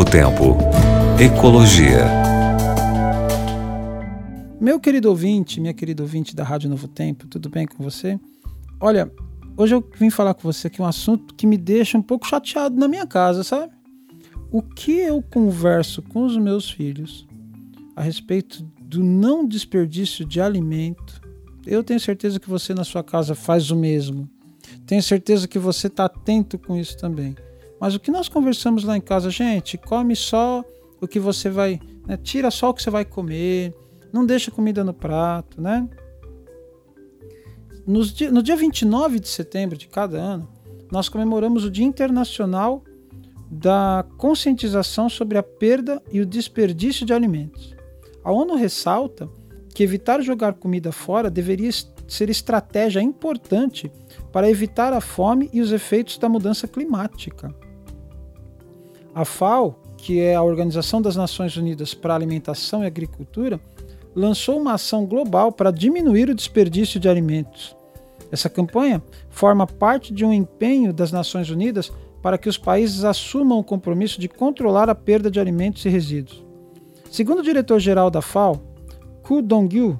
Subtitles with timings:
[0.00, 0.56] Novo Tempo.
[1.20, 2.06] Ecologia.
[4.58, 8.18] Meu querido ouvinte, minha querida ouvinte da Rádio Novo Tempo, tudo bem com você?
[8.80, 9.12] Olha,
[9.58, 12.78] hoje eu vim falar com você aqui um assunto que me deixa um pouco chateado
[12.78, 13.74] na minha casa, sabe?
[14.50, 17.26] O que eu converso com os meus filhos
[17.94, 21.20] a respeito do não desperdício de alimento,
[21.66, 24.26] eu tenho certeza que você na sua casa faz o mesmo.
[24.86, 27.36] Tenho certeza que você está atento com isso também.
[27.80, 30.62] Mas o que nós conversamos lá em casa, gente, come só
[31.00, 33.74] o que você vai, né, tira só o que você vai comer,
[34.12, 35.88] não deixa comida no prato, né?
[37.86, 40.48] Nos, no dia 29 de setembro de cada ano,
[40.92, 42.84] nós comemoramos o Dia Internacional
[43.50, 47.74] da Conscientização sobre a Perda e o Desperdício de Alimentos.
[48.22, 49.28] A ONU ressalta
[49.74, 51.70] que evitar jogar comida fora deveria
[52.06, 53.90] ser estratégia importante
[54.32, 57.54] para evitar a fome e os efeitos da mudança climática.
[59.14, 63.60] A FAO, que é a Organização das Nações Unidas para a Alimentação e Agricultura,
[64.14, 67.76] lançou uma ação global para diminuir o desperdício de alimentos.
[68.30, 73.58] Essa campanha forma parte de um empenho das Nações Unidas para que os países assumam
[73.58, 76.44] o compromisso de controlar a perda de alimentos e resíduos.
[77.10, 78.60] Segundo o diretor-geral da FAO,
[79.22, 79.98] Ku Dong-gyu,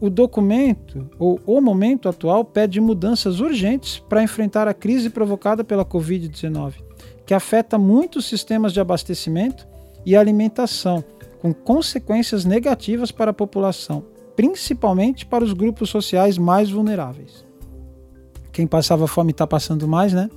[0.00, 5.84] o documento ou o momento atual pede mudanças urgentes para enfrentar a crise provocada pela
[5.84, 6.85] Covid-19,
[7.26, 9.66] que afeta muitos sistemas de abastecimento
[10.04, 11.04] e alimentação,
[11.42, 14.04] com consequências negativas para a população,
[14.36, 17.44] principalmente para os grupos sociais mais vulneráveis.
[18.52, 20.30] Quem passava fome está passando mais, né?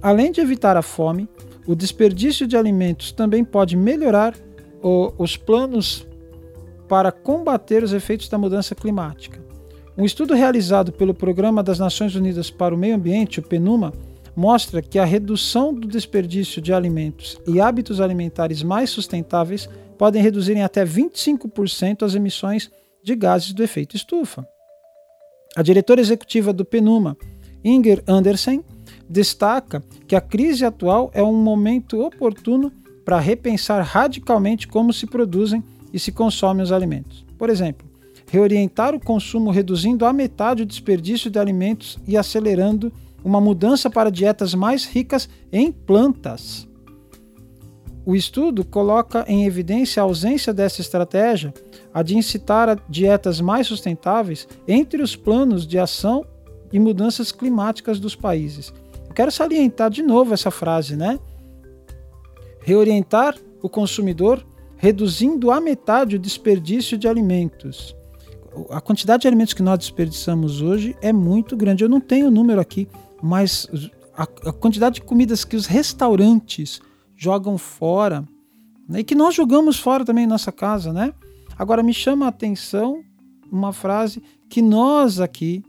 [0.00, 1.28] Além de evitar a fome,
[1.66, 4.34] o desperdício de alimentos também pode melhorar
[4.82, 6.06] o, os planos
[6.86, 9.42] para combater os efeitos da mudança climática.
[9.96, 13.92] Um estudo realizado pelo Programa das Nações Unidas para o Meio Ambiente, o PNUMA,
[14.38, 20.56] mostra que a redução do desperdício de alimentos e hábitos alimentares mais sustentáveis podem reduzir
[20.56, 22.70] em até 25% as emissões
[23.02, 24.46] de gases do efeito estufa.
[25.56, 27.16] A diretora executiva do PNUMA,
[27.64, 28.64] Inger Andersen,
[29.10, 32.70] destaca que a crise atual é um momento oportuno
[33.04, 37.26] para repensar radicalmente como se produzem e se consomem os alimentos.
[37.36, 37.88] Por exemplo,
[38.30, 42.92] reorientar o consumo reduzindo à metade o desperdício de alimentos e acelerando
[43.24, 46.68] uma mudança para dietas mais ricas em plantas.
[48.06, 51.52] O estudo coloca em evidência a ausência dessa estratégia,
[51.92, 56.24] a de incitar a dietas mais sustentáveis, entre os planos de ação
[56.72, 58.72] e mudanças climáticas dos países.
[59.06, 61.18] Eu quero salientar de novo essa frase, né?
[62.60, 64.42] Reorientar o consumidor
[64.78, 67.94] reduzindo à metade o desperdício de alimentos.
[68.70, 71.84] A quantidade de alimentos que nós desperdiçamos hoje é muito grande.
[71.84, 72.88] Eu não tenho o número aqui,
[73.22, 73.66] mas
[74.16, 76.80] a, a quantidade de comidas que os restaurantes
[77.16, 78.26] jogam fora,
[78.88, 81.12] né, e que nós jogamos fora também em nossa casa, né?
[81.58, 83.02] Agora me chama a atenção
[83.50, 85.64] uma frase que nós aqui,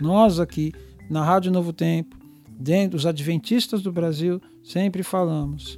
[0.00, 0.72] nós aqui
[1.10, 2.16] na Rádio Novo Tempo,
[2.48, 5.76] dentro dos adventistas do Brasil, sempre falamos.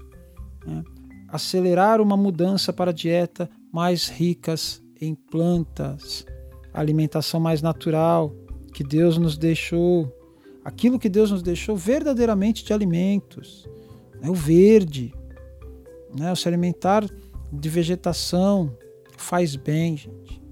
[0.66, 0.82] Né?
[1.28, 6.26] Acelerar uma mudança para dieta mais ricas em plantas,
[6.72, 8.34] alimentação mais natural
[8.72, 10.12] que Deus nos deixou,
[10.68, 13.66] aquilo que Deus nos deixou verdadeiramente de alimentos
[14.20, 14.28] né?
[14.28, 15.14] o verde,
[16.14, 16.34] né?
[16.34, 17.08] se alimentar
[17.50, 18.76] de vegetação
[19.16, 20.42] faz bem, gente,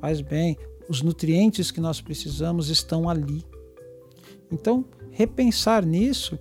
[0.00, 0.56] faz bem.
[0.88, 3.44] Os nutrientes que nós precisamos estão ali.
[4.52, 6.38] Então, repensar nisso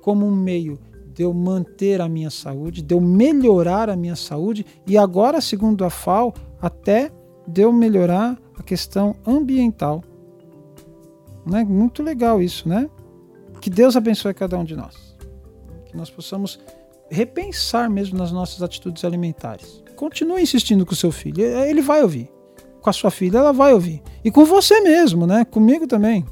[0.00, 0.78] como um meio
[1.12, 5.84] de eu manter a minha saúde, de eu melhorar a minha saúde e agora, segundo
[5.84, 7.10] a FAO, até
[7.46, 10.02] de eu melhorar a questão ambiental.
[11.46, 11.64] Né?
[11.64, 12.88] Muito legal isso, né?
[13.60, 15.12] Que Deus abençoe cada um de nós
[15.92, 16.58] que nós possamos
[17.10, 19.84] repensar mesmo nas nossas atitudes alimentares.
[19.94, 22.28] Continue insistindo com o seu filho, ele vai ouvir.
[22.80, 24.02] Com a sua filha, ela vai ouvir.
[24.24, 25.44] E com você mesmo, né?
[25.44, 26.24] Comigo também.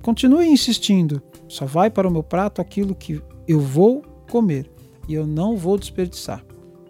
[0.00, 1.20] Continue insistindo.
[1.46, 4.70] Só vai para o meu prato aquilo que eu vou comer
[5.06, 6.42] e eu não vou desperdiçar.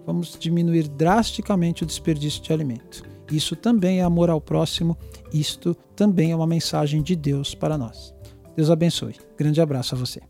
[0.06, 3.02] Vamos diminuir drasticamente o desperdício de alimento.
[3.30, 4.96] Isso também é amor ao próximo,
[5.32, 8.14] isto também é uma mensagem de Deus para nós.
[8.56, 9.14] Deus abençoe.
[9.36, 10.20] Grande abraço a você.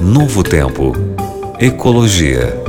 [0.00, 0.92] Novo Tempo.
[1.60, 2.65] Ecologia.